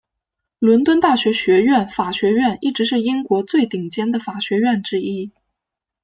[0.57, 5.31] 伦敦大学学院法学院一直是英国最顶尖的法学院之一。